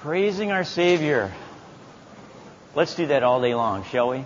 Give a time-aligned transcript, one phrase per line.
[0.00, 1.30] Praising our Savior.
[2.74, 4.24] Let's do that all day long, shall we?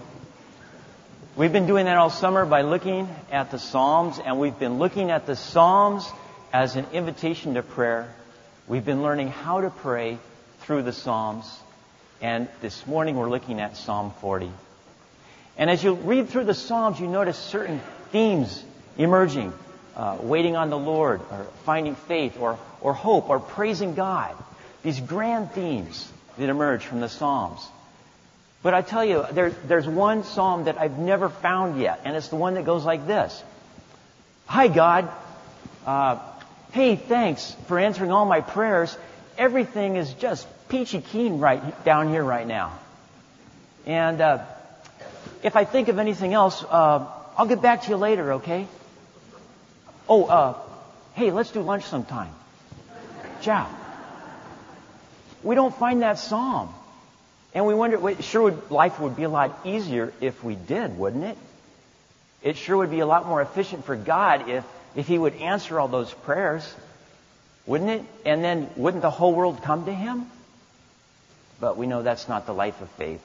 [1.34, 5.10] We've been doing that all summer by looking at the Psalms, and we've been looking
[5.10, 6.08] at the Psalms
[6.52, 8.14] as an invitation to prayer.
[8.68, 10.18] We've been learning how to pray
[10.60, 11.44] through the Psalms,
[12.22, 14.52] and this morning we're looking at Psalm 40.
[15.58, 17.80] And as you read through the Psalms, you notice certain
[18.12, 18.62] themes
[18.96, 19.52] emerging.
[19.96, 24.36] Uh, waiting on the Lord, or finding faith, or, or hope, or praising God.
[24.84, 27.60] These grand themes that emerge from the Psalms.
[28.62, 32.28] But I tell you, there, there's one psalm that I've never found yet, and it's
[32.28, 33.42] the one that goes like this
[34.46, 35.10] Hi, God.
[35.86, 36.18] Uh,
[36.72, 38.96] hey, thanks for answering all my prayers.
[39.36, 42.72] Everything is just peachy keen right down here right now.
[43.86, 44.44] And uh,
[45.42, 47.06] if I think of anything else, uh,
[47.36, 48.66] I'll get back to you later, okay?
[50.08, 50.58] Oh, uh,
[51.14, 52.32] hey, let's do lunch sometime.
[53.40, 53.68] Ciao.
[55.44, 56.74] We don't find that psalm.
[57.54, 61.24] And we wonder, sure would, life would be a lot easier if we did, wouldn't
[61.24, 61.38] it?
[62.42, 64.64] It sure would be a lot more efficient for God if,
[64.96, 66.74] if He would answer all those prayers,
[67.64, 68.02] wouldn't it?
[68.24, 70.26] And then wouldn't the whole world come to Him?
[71.60, 73.22] But we know that's not the life of faith.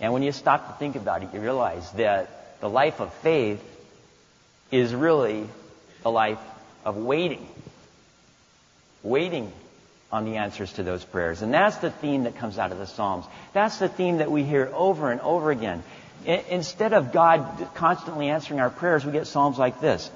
[0.00, 3.62] And when you stop to think about it, you realize that the life of faith
[4.70, 5.46] is really
[6.04, 6.38] a life
[6.84, 7.46] of waiting.
[9.02, 9.52] Waiting
[10.12, 11.42] on the answers to those prayers.
[11.42, 13.24] And that's the theme that comes out of the Psalms.
[13.52, 15.82] That's the theme that we hear over and over again.
[16.26, 20.10] I- instead of God constantly answering our prayers, we get Psalms like this.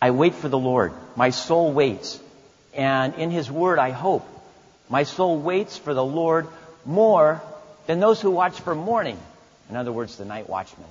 [0.00, 0.92] I wait for the Lord.
[1.16, 2.20] My soul waits.
[2.74, 4.26] And in His Word I hope.
[4.88, 6.46] My soul waits for the Lord
[6.84, 7.42] more
[7.86, 9.18] than those who watch for morning.
[9.68, 10.88] In other words, the night watchman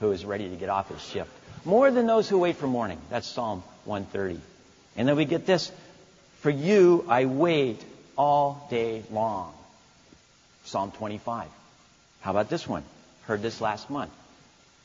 [0.00, 1.30] who is ready to get off his shift.
[1.64, 2.98] More than those who wait for morning.
[3.10, 4.40] That's Psalm 130.
[4.96, 5.70] And then we get this
[6.44, 7.82] For you I wait
[8.18, 9.54] all day long.
[10.64, 11.48] Psalm 25.
[12.20, 12.82] How about this one?
[13.22, 14.10] Heard this last month.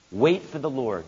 [0.10, 1.04] Wait for the Lord.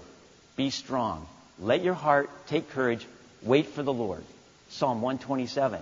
[0.58, 1.26] Be strong.
[1.58, 3.08] Let your heart take courage.
[3.42, 4.26] Wait for the Lord.
[4.72, 5.80] Psalm 127.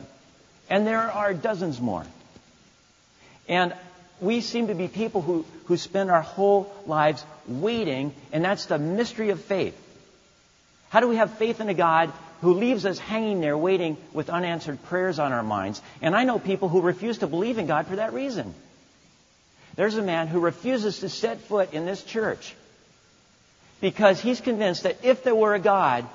[0.69, 2.05] And there are dozens more.
[3.47, 3.73] And
[4.21, 8.77] we seem to be people who, who spend our whole lives waiting, and that's the
[8.77, 9.75] mystery of faith.
[10.89, 14.29] How do we have faith in a God who leaves us hanging there waiting with
[14.29, 15.81] unanswered prayers on our minds?
[16.01, 18.53] And I know people who refuse to believe in God for that reason.
[19.75, 22.55] There's a man who refuses to set foot in this church
[23.81, 26.05] because he's convinced that if there were a God,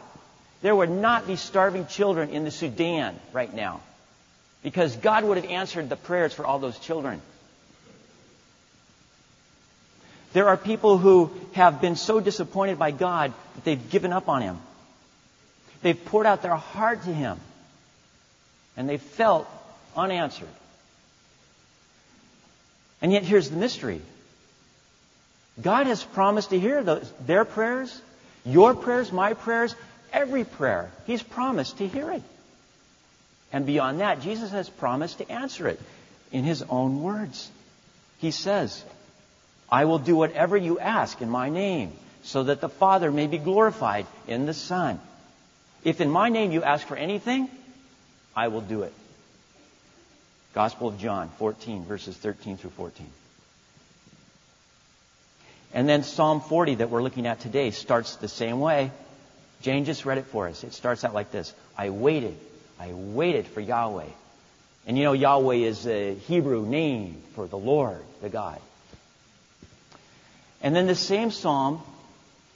[0.62, 3.80] there would not be starving children in the Sudan right now.
[4.62, 7.20] Because God would have answered the prayers for all those children.
[10.32, 14.42] There are people who have been so disappointed by God that they've given up on
[14.42, 14.58] Him.
[15.84, 17.38] They've poured out their heart to Him.
[18.74, 19.46] And they felt
[19.94, 20.48] unanswered.
[23.02, 24.00] And yet, here's the mystery
[25.60, 28.00] God has promised to hear those, their prayers,
[28.46, 29.76] your prayers, my prayers,
[30.10, 30.90] every prayer.
[31.06, 32.22] He's promised to hear it.
[33.52, 35.78] And beyond that, Jesus has promised to answer it
[36.32, 37.50] in His own words.
[38.20, 38.82] He says,
[39.70, 41.92] I will do whatever you ask in my name,
[42.22, 44.98] so that the Father may be glorified in the Son.
[45.84, 47.48] If in my name you ask for anything,
[48.34, 48.92] I will do it.
[50.54, 53.06] Gospel of John 14, verses 13 through 14.
[55.74, 58.92] And then Psalm 40 that we're looking at today starts the same way.
[59.60, 60.62] Jane just read it for us.
[60.64, 62.36] It starts out like this I waited.
[62.78, 64.08] I waited for Yahweh.
[64.86, 68.60] And you know, Yahweh is a Hebrew name for the Lord, the God.
[70.62, 71.82] And then the same psalm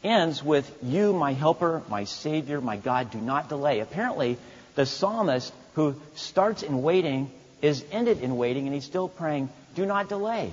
[0.03, 3.81] ends with, You, my helper, my Savior, my God, do not delay.
[3.81, 4.39] Apparently,
[4.75, 7.31] the psalmist who starts in waiting
[7.63, 10.53] is ended in waiting, and he's still praying, Do not delay.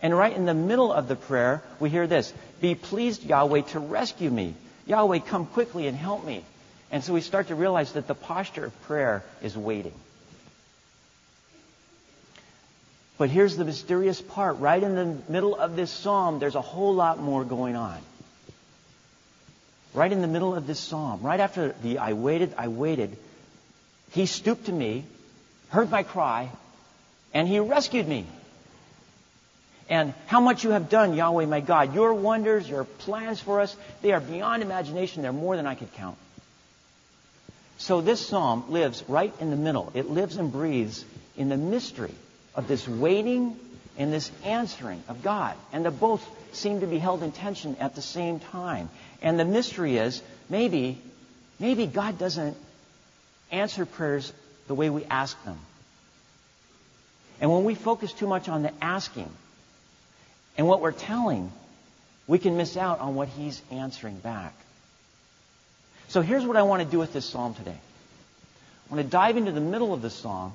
[0.00, 3.80] And right in the middle of the prayer, we hear this Be pleased, Yahweh, to
[3.80, 4.54] rescue me.
[4.86, 6.44] Yahweh, come quickly and help me.
[6.90, 9.92] And so we start to realize that the posture of prayer is waiting.
[13.18, 14.60] But here's the mysterious part.
[14.60, 17.98] Right in the middle of this psalm, there's a whole lot more going on.
[19.92, 23.16] Right in the middle of this psalm, right after the I waited, I waited,
[24.12, 25.04] he stooped to me,
[25.70, 26.50] heard my cry,
[27.34, 28.24] and he rescued me.
[29.88, 31.94] And how much you have done, Yahweh my God.
[31.94, 35.22] Your wonders, your plans for us, they are beyond imagination.
[35.22, 36.18] They're more than I could count.
[37.78, 39.90] So this psalm lives right in the middle.
[39.94, 41.04] It lives and breathes
[41.36, 42.14] in the mystery
[42.58, 43.56] of this waiting
[43.96, 45.54] and this answering of God.
[45.72, 48.90] And the both seem to be held in tension at the same time.
[49.22, 50.20] And the mystery is
[50.50, 50.98] maybe,
[51.60, 52.56] maybe God doesn't
[53.52, 54.32] answer prayers
[54.66, 55.56] the way we ask them.
[57.40, 59.30] And when we focus too much on the asking
[60.56, 61.52] and what we're telling,
[62.26, 64.52] we can miss out on what he's answering back.
[66.08, 67.70] So here's what I want to do with this psalm today.
[68.90, 70.54] I want to dive into the middle of the psalm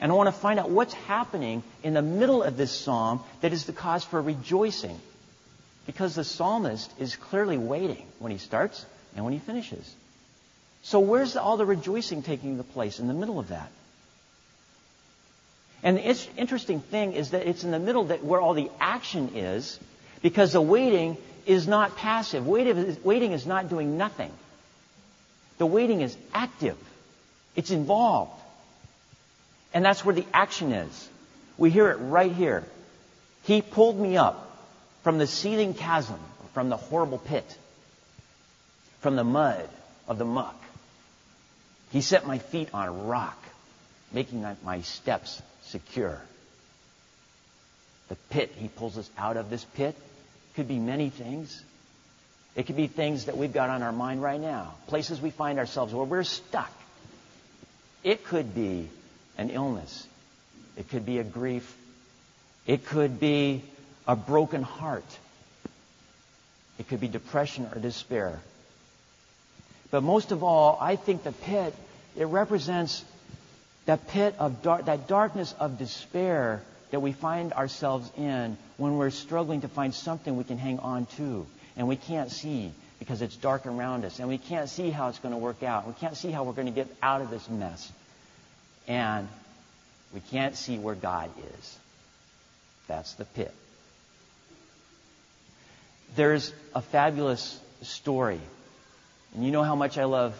[0.00, 3.52] and I want to find out what's happening in the middle of this psalm that
[3.52, 4.98] is the cause for rejoicing.
[5.86, 9.94] Because the psalmist is clearly waiting when he starts and when he finishes.
[10.82, 13.70] So where's all the rejoicing taking the place in the middle of that?
[15.82, 19.32] And the interesting thing is that it's in the middle that where all the action
[19.34, 19.78] is,
[20.22, 22.46] because the waiting is not passive.
[22.46, 24.32] Waiting is not doing nothing.
[25.58, 26.78] The waiting is active.
[27.54, 28.40] It's involved.
[29.74, 31.08] And that's where the action is.
[31.58, 32.64] We hear it right here.
[33.42, 34.56] He pulled me up
[35.02, 36.18] from the seething chasm,
[36.54, 37.44] from the horrible pit,
[39.00, 39.68] from the mud
[40.08, 40.58] of the muck.
[41.90, 43.38] He set my feet on a rock,
[44.12, 46.20] making my steps secure.
[48.08, 49.96] The pit he pulls us out of, this pit,
[50.54, 51.62] could be many things.
[52.54, 55.58] It could be things that we've got on our mind right now, places we find
[55.58, 56.72] ourselves where we're stuck.
[58.04, 58.88] It could be
[59.38, 60.06] an illness.
[60.76, 61.76] It could be a grief.
[62.66, 63.62] It could be
[64.06, 65.04] a broken heart.
[66.78, 68.40] It could be depression or despair.
[69.90, 71.74] But most of all, I think the pit,
[72.16, 73.04] it represents
[73.86, 79.10] that pit of dark, that darkness of despair that we find ourselves in when we're
[79.10, 81.46] struggling to find something we can hang on to
[81.76, 85.18] and we can't see because it's dark around us and we can't see how it's
[85.18, 85.86] going to work out.
[85.86, 87.92] We can't see how we're going to get out of this mess.
[88.86, 89.28] And
[90.12, 91.78] we can't see where God is.
[92.86, 93.52] That's the pit.
[96.16, 98.40] There's a fabulous story.
[99.34, 100.34] And you know how much I love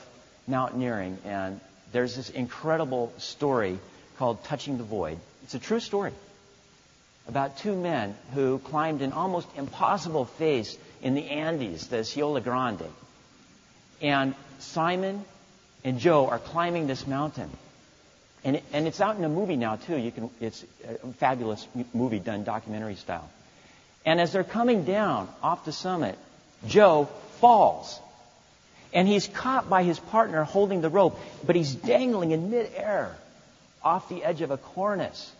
[0.46, 1.19] mountaineering.
[1.25, 1.61] And
[1.93, 3.79] there's this incredible story
[4.19, 5.19] called Touching the Void.
[5.43, 6.12] It's a true story
[7.26, 12.88] about two men who climbed an almost impossible face in the Andes, the Siula Grande.
[14.02, 15.25] And Simon
[15.85, 17.50] and Joe are climbing this mountain.
[18.44, 19.96] And, it, and it's out in a movie now, too.
[19.96, 23.29] You can, it's a fabulous movie done documentary style.
[24.05, 26.19] And as they're coming down off the summit,
[26.67, 27.06] Joe
[27.41, 27.99] falls.
[28.93, 33.17] And he's caught by his partner holding the rope, but he's dangling in midair
[33.82, 35.32] off the edge of a cornice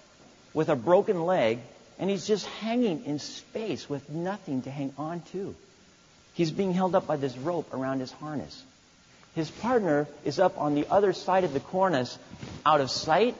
[0.55, 1.59] with a broken leg,
[1.99, 5.55] and he's just hanging in space with nothing to hang on to.
[6.35, 8.62] He's being held up by this rope around his harness.
[9.35, 12.19] His partner is up on the other side of the cornice,
[12.65, 13.37] out of sight,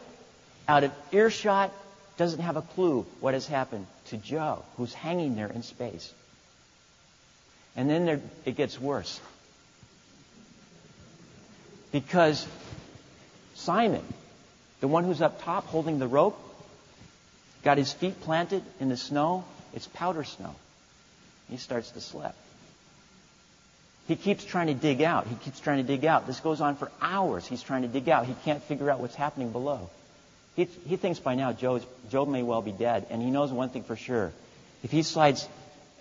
[0.67, 1.73] out of earshot,
[2.17, 6.13] doesn't have a clue what has happened to Joe, who's hanging there in space.
[7.77, 9.21] And then there, it gets worse.
[11.91, 12.47] Because
[13.55, 14.05] Simon,
[14.81, 16.39] the one who's up top holding the rope,
[17.63, 19.45] got his feet planted in the snow.
[19.73, 20.55] It's powder snow.
[21.49, 22.35] He starts to slip.
[24.07, 25.27] He keeps trying to dig out.
[25.27, 26.27] He keeps trying to dig out.
[26.27, 27.47] This goes on for hours.
[27.47, 28.27] He's trying to dig out.
[28.27, 29.89] He can't figure out what's happening below.
[30.57, 33.71] He, he thinks by now Joe's, Joe may well be dead, and he knows one
[33.71, 34.33] thing for sure.
[34.83, 35.49] If he slides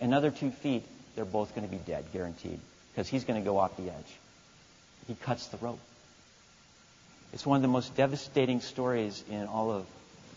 [0.02, 0.84] another two feet,
[1.16, 2.60] they're both going to be dead, guaranteed,
[2.92, 4.18] because he's going to go off the edge.
[5.08, 5.80] He cuts the rope.
[7.32, 9.86] It's one of the most devastating stories in all of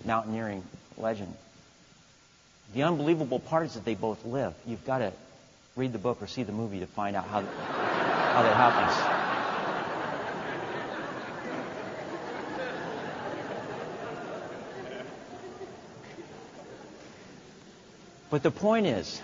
[0.05, 0.63] mountaineering
[0.97, 1.35] legend.
[2.75, 4.55] The unbelievable part is that they both live.
[4.67, 5.13] You've got to
[5.77, 9.27] read the book or see the movie to find out how, how that happens.
[18.31, 19.21] But the point is,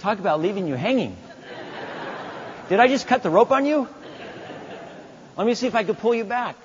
[0.00, 1.16] talk about leaving you hanging.
[2.68, 3.88] Did I just cut the rope on you?
[5.36, 6.56] Let me see if I could pull you back.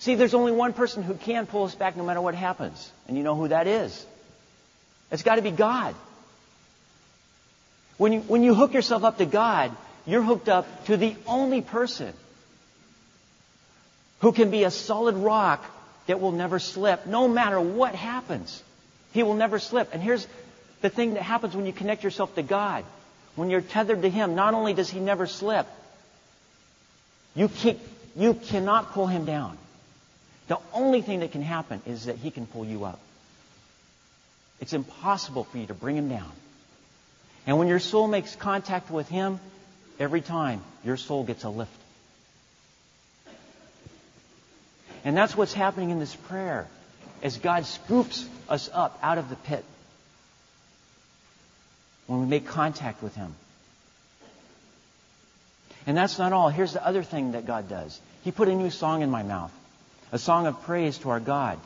[0.00, 2.92] See, there's only one person who can pull us back no matter what happens.
[3.06, 4.04] And you know who that is.
[5.10, 5.94] It's got to be God.
[7.96, 9.74] When you, when you hook yourself up to God,
[10.06, 12.12] you're hooked up to the only person
[14.20, 15.64] who can be a solid rock
[16.06, 18.62] that will never slip, no matter what happens.
[19.12, 19.90] He will never slip.
[19.92, 20.26] And here's
[20.82, 22.84] the thing that happens when you connect yourself to God.
[23.34, 25.66] When you're tethered to Him, not only does He never slip,
[27.34, 27.78] you, can't,
[28.14, 29.58] you cannot pull Him down.
[30.48, 33.00] The only thing that can happen is that He can pull you up.
[34.60, 36.32] It's impossible for you to bring him down.
[37.46, 39.38] And when your soul makes contact with him,
[39.98, 41.70] every time your soul gets a lift.
[45.04, 46.66] And that's what's happening in this prayer
[47.22, 49.64] as God scoops us up out of the pit
[52.06, 53.34] when we make contact with him.
[55.86, 56.48] And that's not all.
[56.48, 59.52] Here's the other thing that God does He put a new song in my mouth,
[60.10, 61.60] a song of praise to our God.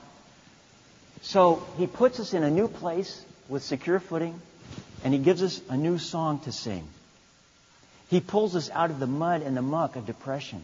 [1.22, 4.40] So He puts us in a new place with secure footing,
[5.04, 6.86] and He gives us a new song to sing.
[8.08, 10.62] He pulls us out of the mud and the muck of depression.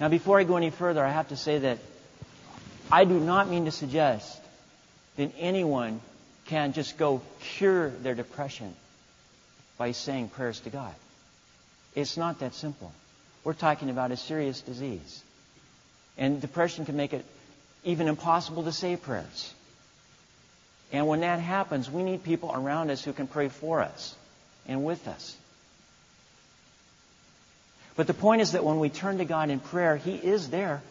[0.00, 1.78] Now, before I go any further, I have to say that
[2.90, 4.40] I do not mean to suggest
[5.16, 6.00] that anyone
[6.46, 8.74] can just go cure their depression
[9.78, 10.94] by saying prayers to God.
[11.94, 12.92] It's not that simple.
[13.44, 15.22] We're talking about a serious disease.
[16.16, 17.24] And depression can make it
[17.84, 19.52] even impossible to say prayers.
[20.92, 24.14] And when that happens, we need people around us who can pray for us
[24.66, 25.36] and with us.
[27.96, 30.82] But the point is that when we turn to God in prayer, He is there.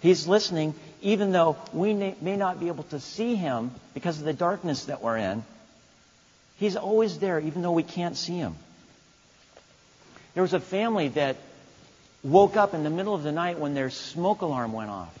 [0.00, 4.34] He's listening, even though we may not be able to see Him because of the
[4.34, 5.44] darkness that we're in.
[6.58, 8.54] He's always there, even though we can't see Him.
[10.34, 11.36] There was a family that
[12.22, 15.18] woke up in the middle of the night when their smoke alarm went off.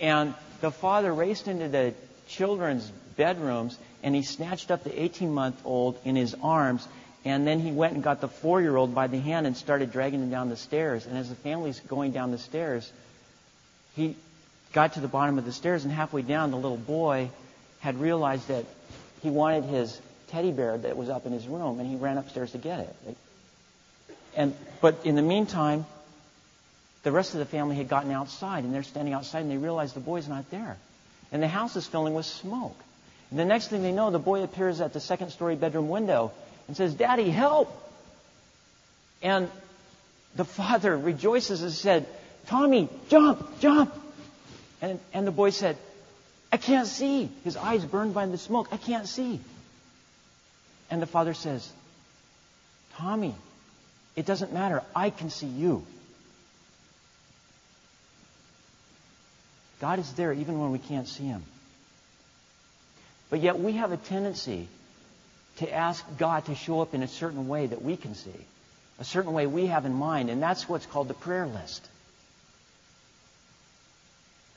[0.00, 1.94] And the father raced into the
[2.28, 6.86] children's bedrooms and he snatched up the 18 month old in his arms
[7.24, 9.92] and then he went and got the four year old by the hand and started
[9.92, 11.06] dragging him down the stairs.
[11.06, 12.90] And as the family's going down the stairs,
[13.94, 14.16] he
[14.72, 17.30] got to the bottom of the stairs, and halfway down, the little boy
[17.80, 18.64] had realized that
[19.22, 22.52] he wanted his teddy bear that was up in his room, and he ran upstairs
[22.52, 23.16] to get it.
[24.36, 25.84] And, but in the meantime,
[27.02, 29.92] the rest of the family had gotten outside, and they're standing outside, and they realize
[29.92, 30.76] the boy's not there.
[31.32, 32.76] And the house is filling with smoke.
[33.30, 36.32] And the next thing they know, the boy appears at the second story bedroom window
[36.66, 37.70] and says, Daddy, help!
[39.22, 39.48] And
[40.36, 42.06] the father rejoices and said,
[42.46, 43.94] Tommy, jump, jump!
[44.82, 45.76] And, and the boy said,
[46.52, 47.30] I can't see.
[47.44, 48.68] His eyes burned by the smoke.
[48.72, 49.40] I can't see.
[50.90, 51.70] And the father says,
[52.94, 53.34] Tommy,
[54.16, 54.82] it doesn't matter.
[54.94, 55.86] I can see you.
[59.80, 61.42] God is there even when we can't see Him.
[63.30, 64.68] But yet we have a tendency
[65.56, 68.30] to ask God to show up in a certain way that we can see,
[68.98, 71.86] a certain way we have in mind, and that's what's called the prayer list.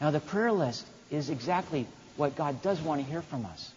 [0.02, 1.88] Now, the prayer list is exactly
[2.18, 3.72] what God does want to hear from us.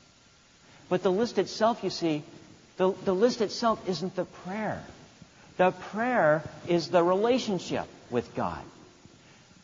[0.88, 2.22] But the list itself, you see,
[2.76, 4.82] the, the list itself isn't the prayer.
[5.56, 8.62] The prayer is the relationship with God.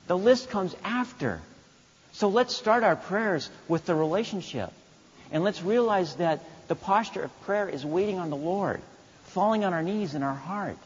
[0.07, 1.41] The list comes after.
[2.13, 4.71] So let's start our prayers with the relationship.
[5.31, 8.81] And let's realize that the posture of prayer is waiting on the Lord,
[9.25, 10.77] falling on our knees in our heart.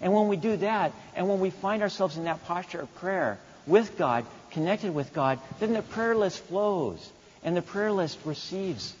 [0.00, 3.38] And when we do that, and when we find ourselves in that posture of prayer
[3.66, 7.10] with God, connected with God, then the prayer list flows,
[7.42, 8.94] and the prayer list receives,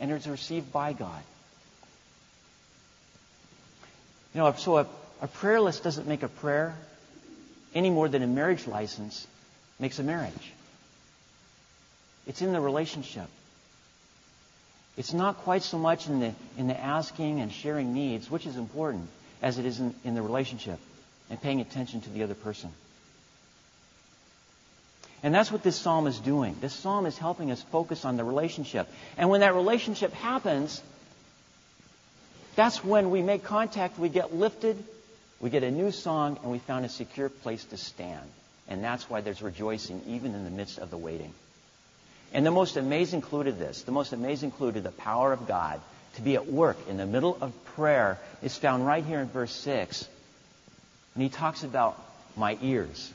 [0.00, 1.22] and it's received by God.
[4.34, 4.86] You know, so a,
[5.22, 6.74] a prayer list doesn't make a prayer
[7.78, 9.26] any more than a marriage license
[9.78, 10.52] makes a marriage.
[12.26, 13.28] It's in the relationship.
[14.96, 18.56] It's not quite so much in the, in the asking and sharing needs, which is
[18.56, 19.08] important,
[19.40, 20.80] as it is in, in the relationship
[21.30, 22.70] and paying attention to the other person.
[25.22, 26.56] And that's what this psalm is doing.
[26.60, 28.88] This psalm is helping us focus on the relationship.
[29.16, 30.82] And when that relationship happens,
[32.56, 34.82] that's when we make contact, we get lifted,
[35.40, 38.28] we get a new song, and we found a secure place to stand.
[38.68, 41.32] And that's why there's rejoicing even in the midst of the waiting.
[42.32, 45.46] And the most amazing clue to this, the most amazing clue to the power of
[45.46, 45.80] God
[46.16, 49.52] to be at work in the middle of prayer is found right here in verse
[49.52, 50.06] 6.
[51.14, 52.00] And he talks about
[52.36, 53.12] my ears.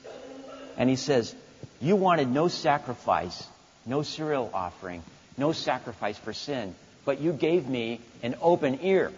[0.78, 1.36] And he says,
[1.80, 3.48] You wanted no sacrifice,
[3.86, 5.04] no cereal offering,
[5.38, 6.74] no sacrifice for sin,
[7.06, 9.12] but you gave me an open ear.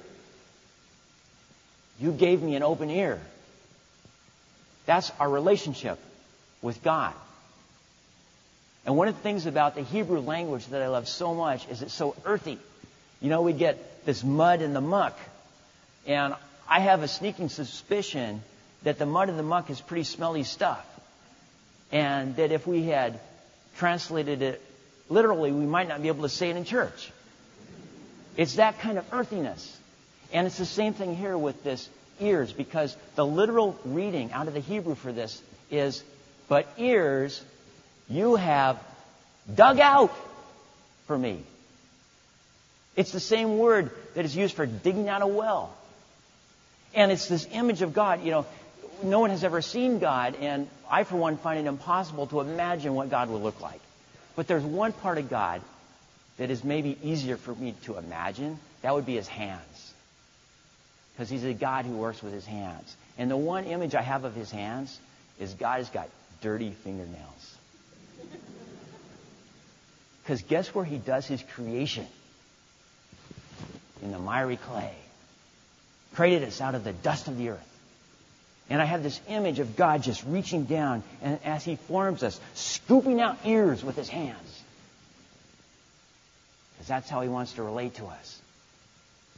[1.99, 3.21] You gave me an open ear.
[4.85, 5.99] That's our relationship
[6.61, 7.13] with God.
[8.85, 11.81] And one of the things about the Hebrew language that I love so much is
[11.81, 12.59] it's so earthy.
[13.21, 15.17] You know, we get this mud and the muck.
[16.05, 16.35] And
[16.69, 18.43] I have a sneaking suspicion
[18.83, 20.85] that the mud and the muck is pretty smelly stuff.
[21.91, 23.19] And that if we had
[23.77, 24.61] translated it
[25.09, 27.11] literally, we might not be able to say it in church.
[28.37, 29.75] It's that kind of earthiness.
[30.33, 31.89] And it's the same thing here with this
[32.19, 36.03] ears, because the literal reading out of the Hebrew for this is,
[36.47, 37.43] but ears
[38.07, 38.79] you have
[39.53, 40.15] dug out
[41.07, 41.43] for me.
[42.95, 45.73] It's the same word that is used for digging out a well.
[46.93, 48.23] And it's this image of God.
[48.23, 48.45] You know,
[49.03, 52.93] no one has ever seen God, and I, for one, find it impossible to imagine
[52.95, 53.81] what God would look like.
[54.37, 55.61] But there's one part of God
[56.37, 58.59] that is maybe easier for me to imagine.
[58.81, 59.93] That would be his hands.
[61.15, 62.95] Because he's a God who works with his hands.
[63.17, 64.99] And the one image I have of his hands
[65.39, 66.09] is God has got
[66.41, 67.55] dirty fingernails.
[70.21, 72.05] Because guess where he does his creation?
[74.01, 74.93] In the miry clay.
[76.15, 77.71] Created us out of the dust of the earth.
[78.69, 82.39] And I have this image of God just reaching down and as he forms us,
[82.55, 84.63] scooping out ears with his hands.
[86.73, 88.41] Because that's how he wants to relate to us.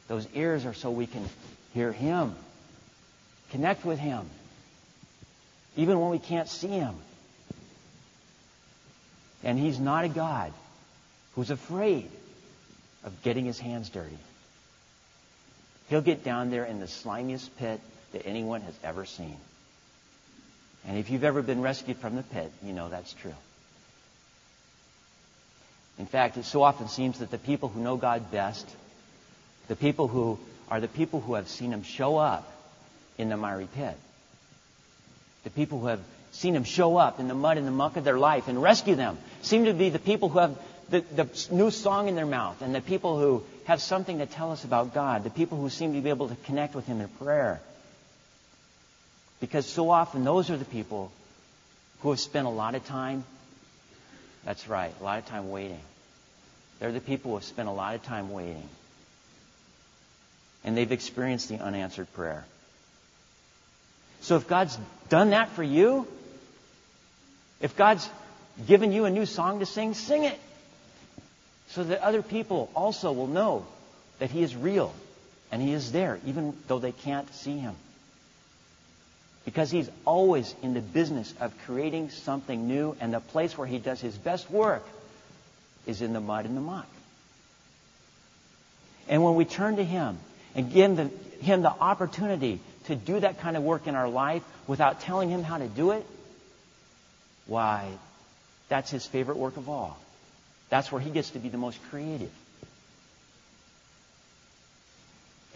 [0.08, 1.28] Those ears are so we can
[1.78, 2.34] hear him,
[3.52, 4.26] connect with him,
[5.76, 6.96] even when we can't see him.
[9.44, 10.52] And he's not a God
[11.36, 12.10] who's afraid
[13.04, 14.18] of getting his hands dirty.
[15.88, 17.80] He'll get down there in the slimiest pit
[18.12, 19.36] that anyone has ever seen.
[20.84, 23.36] And if you've ever been rescued from the pit, you know that's true.
[25.96, 28.68] In fact, it so often seems that the people who know God best,
[29.68, 32.50] the people who are the people who have seen Him show up
[33.16, 33.96] in the miry pit,
[35.44, 36.00] the people who have
[36.32, 38.94] seen Him show up in the mud and the muck of their life and rescue
[38.94, 40.58] them, seem to be the people who have
[40.90, 44.52] the, the new song in their mouth and the people who have something to tell
[44.52, 47.08] us about God, the people who seem to be able to connect with Him in
[47.08, 47.60] prayer.
[49.40, 51.12] Because so often those are the people
[52.00, 53.24] who have spent a lot of time,
[54.44, 55.80] that's right, a lot of time waiting.
[56.78, 58.68] They're the people who have spent a lot of time waiting.
[60.64, 62.44] And they've experienced the unanswered prayer.
[64.20, 64.76] So if God's
[65.08, 66.06] done that for you,
[67.60, 68.08] if God's
[68.66, 70.38] given you a new song to sing, sing it
[71.68, 73.66] so that other people also will know
[74.18, 74.92] that He is real
[75.50, 77.74] and He is there, even though they can't see Him.
[79.44, 83.78] Because He's always in the business of creating something new, and the place where He
[83.78, 84.86] does His best work
[85.86, 86.88] is in the mud and the muck.
[89.08, 90.18] And when we turn to Him
[90.54, 90.98] and give
[91.40, 95.42] Him the opportunity to do that kind of work in our life without telling Him
[95.42, 96.04] how to do it,
[97.46, 97.88] why,
[98.68, 99.98] that's His favorite work of all.
[100.70, 102.30] That's where he gets to be the most creative.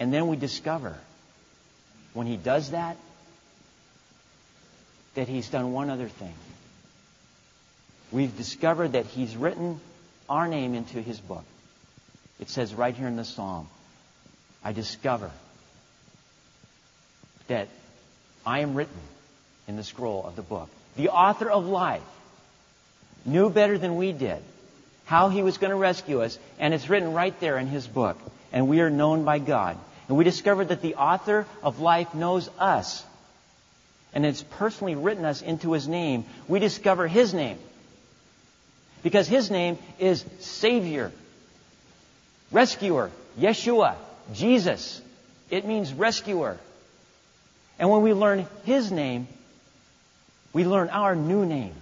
[0.00, 0.96] And then we discover
[2.14, 2.96] when he does that,
[5.14, 6.34] that he's done one other thing.
[8.10, 9.80] We've discovered that he's written
[10.28, 11.44] our name into his book.
[12.40, 13.68] It says right here in the psalm,
[14.64, 15.30] I discover
[17.48, 17.68] that
[18.46, 19.00] I am written
[19.68, 20.68] in the scroll of the book.
[20.96, 22.02] The author of life
[23.24, 24.42] knew better than we did
[25.04, 28.18] how he was going to rescue us, and it's written right there in his book.
[28.52, 29.76] And we are known by God.
[30.08, 33.04] And we discovered that the author of life knows us.
[34.14, 36.24] And it's personally written us into his name.
[36.48, 37.58] We discover his name.
[39.02, 41.12] Because his name is Savior,
[42.50, 43.96] Rescuer, Yeshua,
[44.32, 45.00] Jesus.
[45.50, 46.58] It means rescuer.
[47.78, 49.28] And when we learn his name,
[50.52, 51.74] we learn our new name.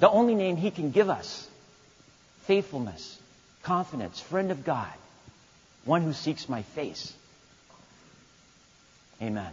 [0.00, 1.48] The only name he can give us
[2.42, 3.18] faithfulness,
[3.62, 4.92] confidence, friend of God,
[5.84, 7.12] one who seeks my face.
[9.22, 9.50] Amen.